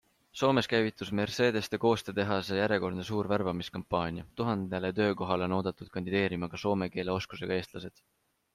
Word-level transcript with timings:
Soomes 0.39 0.67
käivitus 0.69 1.09
Mercedeste 1.19 1.79
koostetehase 1.83 2.57
järjekordne 2.61 3.05
suur 3.11 3.29
värbamiskampaania; 3.33 4.25
tuhandele 4.41 4.93
töökohale 5.03 5.49
on 5.51 5.57
oodatud 5.61 5.95
kandideerima 5.99 6.53
ka 6.55 6.65
soome 6.67 6.93
keele 6.97 7.17
oskusega 7.21 7.61
eestlased. 7.61 8.05